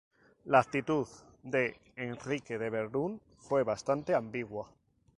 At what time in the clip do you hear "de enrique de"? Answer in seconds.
1.43-2.71